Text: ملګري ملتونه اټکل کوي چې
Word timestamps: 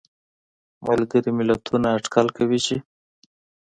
ملګري 0.87 1.31
ملتونه 1.39 1.87
اټکل 1.97 2.27
کوي 2.37 2.59
چې 2.65 2.75